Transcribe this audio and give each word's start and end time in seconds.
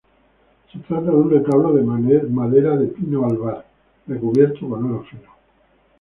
Se 0.73 0.79
trata 0.79 1.11
de 1.11 1.11
un 1.11 1.29
retablo 1.29 1.73
de 1.73 1.83
madera 1.83 2.75
de 2.75 2.87
pino 2.87 3.23
albar, 3.23 3.67
recubierto 4.07 4.67
con 4.67 4.83
oro 4.83 5.03
fino. 5.03 5.29